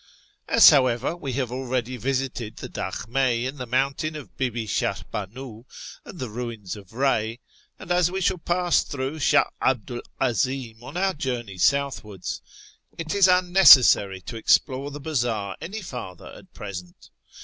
[0.47, 5.65] As, however, we have already visited the dahlimd in tlie jMountain of Bibi Shahrbanu
[6.03, 7.37] and the ruins of Eey,
[7.77, 12.41] and as we shall pass through Shah 'Abdu 'l 'Azi'ni on our journey south wards,
[12.97, 17.11] it is unnecessary to explore the bazaar any farther at present.